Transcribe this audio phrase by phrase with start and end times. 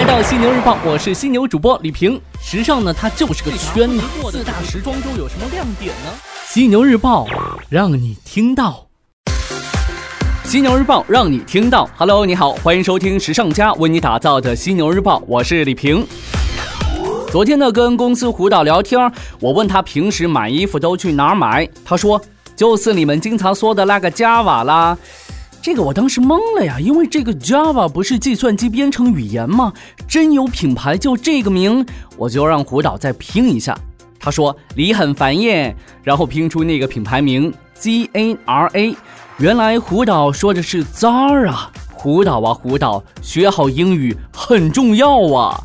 [0.00, 2.18] 来到犀牛日报，我是犀牛主播李平。
[2.40, 4.00] 时尚呢，它就是个圈子。
[4.30, 6.10] 四大时装周有什么亮点呢？
[6.46, 7.26] 犀牛日报
[7.68, 8.86] 让你听到。
[10.44, 11.86] 犀牛日报让你听到。
[11.98, 16.06] Hello，你好，欢迎收听时尚家为你打造的犀牛日报，我是李平。
[17.30, 18.98] 昨天呢，跟公司胡导聊天，
[19.38, 22.18] 我问他平时买衣服都去哪儿买，他说
[22.56, 24.96] 就是你们经常说的那个 Java 啦。
[25.62, 29.72] 这个我当时懵了呀，因为这个 Java 不是计算机编程语言吗？
[30.08, 31.84] 真有品牌叫这个名，
[32.16, 33.78] 我就让胡导再拼一下。
[34.18, 38.96] 他说你很烦耶，然后拼出那个品牌名 Z A R A。
[39.38, 41.54] 原来胡导说的是 Zara，
[41.92, 45.62] 胡导啊胡导，学好英语很重要啊。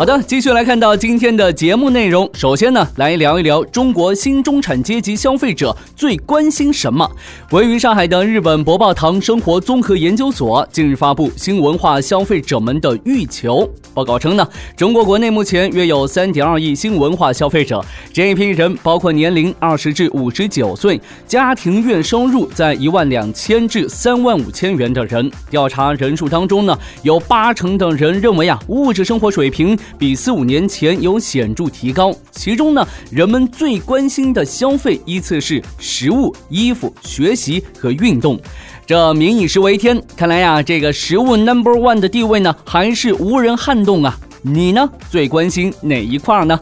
[0.00, 2.26] 好的，继续来看到今天的节目内容。
[2.32, 7.06] 首先呢，来聊一聊中国新中产阶级消费者最关心什么。
[7.50, 25.30] 位于上海的日本博报堂生活综合研究所近日发布新文化消费者们的欲求报告称呢，中国国内目前约有三点二亿新文化消费者，这一批人包括年龄二十至五十九岁，家庭月收入在一万两千至三万五千元的人。
[25.50, 29.78] 调查人数当中呢，有八成的人认为啊，物质生活水平。
[29.98, 38.40] 比四五年前有显著提高，其中呢，人们最关心的消费依次是食物、衣服、学习和运动，
[38.86, 44.18] 这民以食为天，看来呀，这个食物 number one 的地位呢，还是无人撼动啊！
[44.42, 46.58] 你呢，最关心哪一块呢？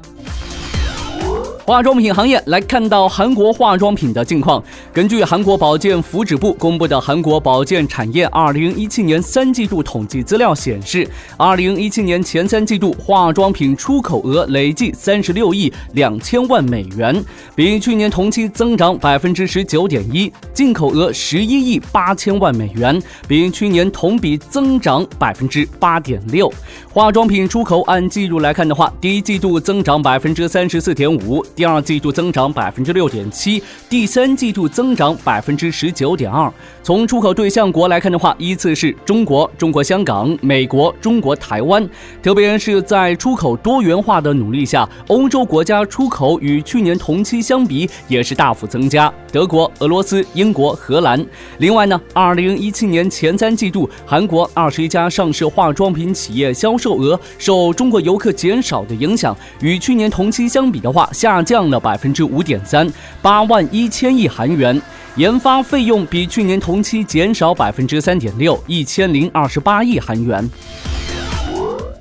[1.68, 4.64] 化妆品行业来看到韩国化妆品的近况。
[4.90, 17.22] 根据韩国保健福祉部公布的韩国保健产业2017年三季度统计资料显示，2017年前三季度化妆品出口额累计36亿两千万美元，
[17.54, 26.50] 比去年同期增长百分之十九点一；进口额11亿八千万美元，比去年同比增长百分之八点六。
[26.90, 31.44] 化妆品出口按季度来看的话，第一季度增长百分之三十四点五。
[31.58, 33.60] 第二季度增长百分之六点七，
[33.90, 36.48] 第三季度增长百分之十九点二。
[36.84, 41.84] 从出口对象国来看的话，依次是中国、中国香港、美国、中国台湾。
[42.22, 49.12] 特别是在出口多元化的努力下，欧洲国家出口与去年同期相比也是大幅增加。
[49.32, 51.26] 德国、俄罗斯、英国、荷兰。
[51.58, 61.42] 另外呢，二零一七年前三季度，韩国二十一家上市化妆品企业销售额受中国游客减少的影响，与去年同期相比的话下。
[61.48, 62.86] 降了百分之五点三，
[63.22, 64.78] 八万一千亿韩元。
[65.16, 70.46] 研发费用比去年同期减少百分之三点六，一千零二十八亿韩元。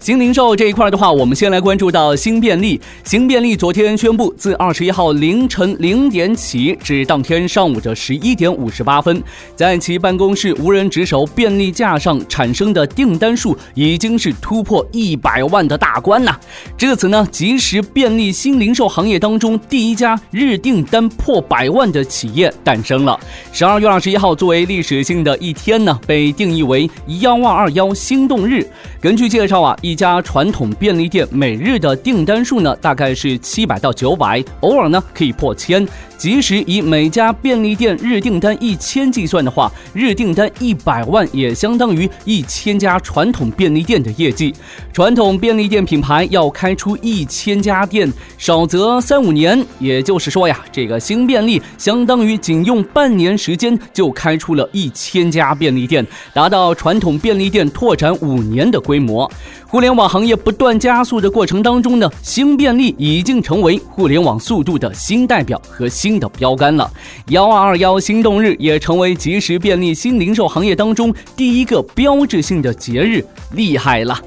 [0.07, 2.79] 新零售这一块的话，我们先来关注到新便利。
[3.03, 9.22] 新便利昨天宣布，自二十一号凌晨零点起至当天上午的十一点五十八分，
[9.53, 16.39] 在其办公室无人值守便利架上产生的订单数已经是突破一百万的大关呐！
[16.78, 23.19] 至此呢，即时便利新零售行业当中第一家日订单破百万的企业诞生了。
[23.51, 26.89] 十二月二十一号作为历史性的一天呢，被定义为
[27.19, 28.66] 幺二二幺心动日。
[29.01, 35.85] 根据介绍啊，一家传统便利店每日的订单数呢，大概是七百到九百，偶尔呢可以破千。
[36.18, 44.53] 即使以每家便利店日订单一千计算的话，日订单一百万也相当于一千家传统便利店的业绩。
[44.91, 49.63] 传统便利店品牌要开出一千家店，少则三五年。
[49.80, 59.30] 也就是说呀，这个新便利相当于仅用半年时间就开出了一千家便利店，达到传统便利店拓展五年的规模。
[59.68, 65.88] 互联互联网行业不断加速的过程当中呢，新便利已经成为互联网速度的新代表和。
[65.88, 66.92] 新的标杆了，
[67.30, 74.20] 幺二二幺心动日也成为即时便利新零售行业当中第一个标志性的节日，厉害了。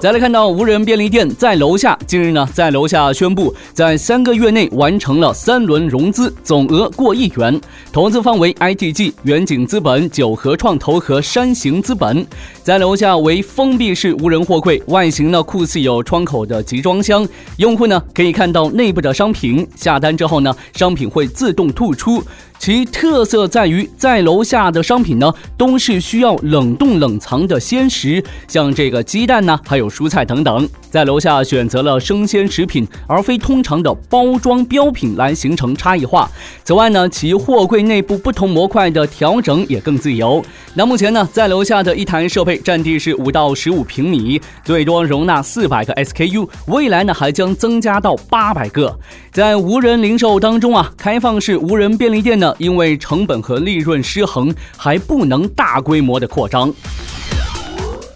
[0.00, 7.60] 再来看到无人便利店在楼下，近日呢，在楼下宣布，在三个月内完成了三轮融资，总额过亿元，
[7.92, 12.24] 投资方为 ITG、远景资本、九合创投和山行资本。
[12.62, 22.22] 在楼下为封闭式无人货柜，外形呢酷似有窗口的集装箱，用户呢可以看到内部的商品，下单之后呢，商品会自动吐出。
[22.58, 30.68] 其特色在于，在楼下的商品呢，都是需要冷冻冷藏的鲜食，像这个鸡蛋呢，还有蔬菜等等。
[30.90, 36.30] 在楼下选择了生鲜食品，而非通常的包装标品来形成差异化。
[36.64, 40.44] 此外呢，其货柜内部不同模块的调整也更自由。
[40.78, 48.96] 那目前呢，在楼下的一台设备占地是五到十五平米，最多容纳四百个 SKU，未来呢还将增加到八百个。
[49.32, 52.54] 在无人零售当中啊，开放式无人便利店呢。
[52.58, 56.72] 因为成本和利润失衡，还不能大规模的扩张。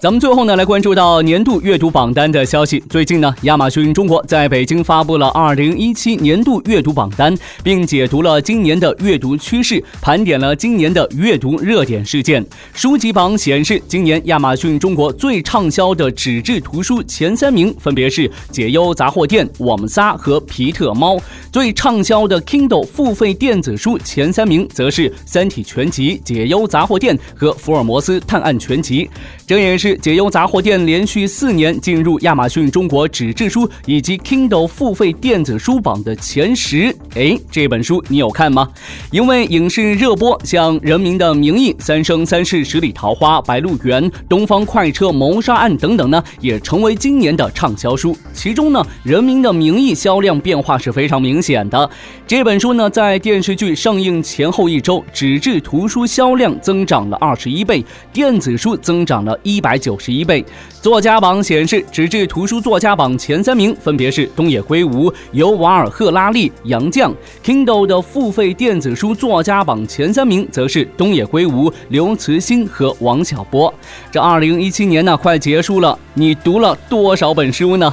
[0.03, 2.83] 咱们最后呢，来关注到年度阅读榜单的消息。
[2.91, 7.33] 最近呢，亚马逊中国在北京发布了二零一七年度阅读榜单，
[7.63, 12.45] 并解读了今年的阅读趋势，盘点了今年的阅读热点事件。
[12.75, 21.15] 书籍榜显示，今年亚马逊中国最畅销的纸质图书前三名分别是《解忧杂货店》、《我们仨》和《皮特猫》；
[21.53, 29.05] 最畅销的 Kindle 付费电子书前三名则是《三体全集》、《解忧杂货店》和《福尔摩斯探案全集》。
[29.47, 36.95] 这也是解忧杂货店连续四年进入亚马逊中国纸质书以及 Kindle 付费电子书榜的前十。
[37.15, 38.69] 哎，这本书你有看吗？
[39.11, 48.17] 因为影视热播，像《人民的名义》《三生三世十里桃花》《白鹿原》《东方快车谋杀案》等等呢，也成为今年的畅销书。
[48.33, 51.89] 其中呢，《人民的名义》销量变化是非常明显的。
[52.27, 59.39] 这本书呢，在电视剧上映前后一周，纸质图书销量增长了二十一倍，电子书增长了。
[59.43, 60.43] 一百九十一倍。
[60.81, 67.13] 作家榜显示，纸质图书作家榜前三名分别是东野圭吾、尤瓦尔·赫拉利、杨绛。
[67.45, 73.73] Kindle 的付费电子书作家榜前三名则是东野圭吾、刘慈欣和王小波。
[74.11, 77.93] 这二零一七年呢，快结束了，你读了多少本书呢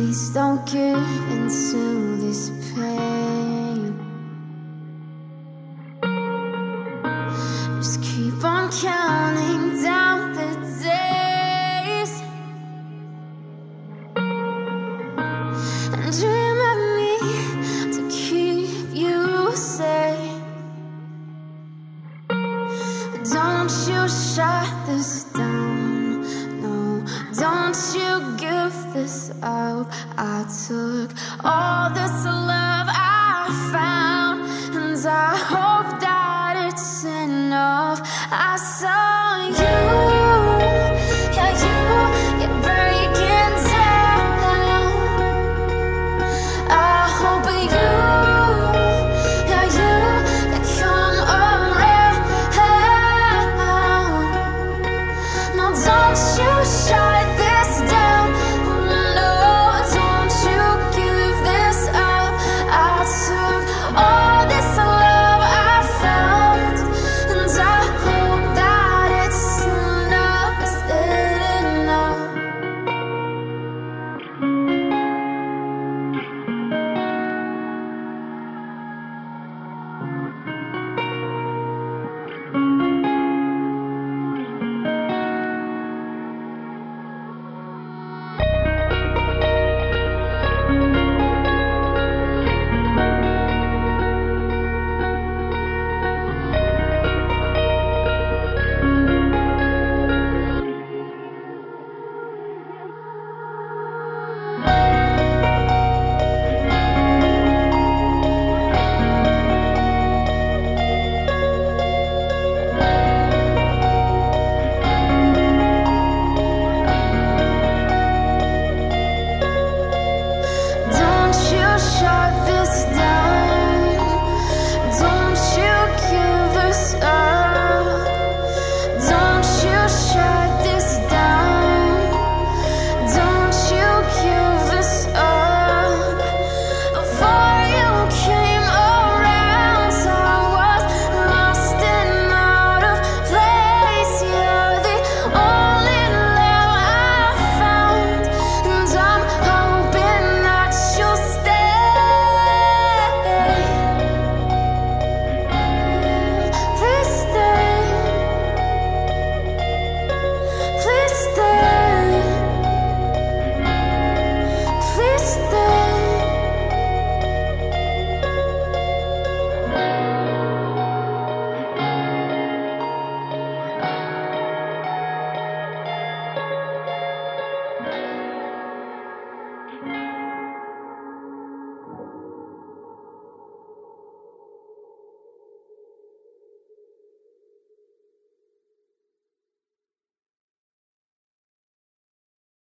[0.00, 0.96] Please don't give
[1.30, 3.94] into this pain.
[7.76, 10.48] Just keep on counting down the
[10.80, 12.12] days
[15.92, 17.12] and dream of me
[17.92, 20.40] to keep you safe.
[23.34, 24.79] Don't you shut